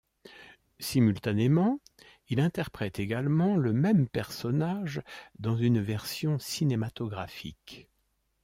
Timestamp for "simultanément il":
0.79-2.39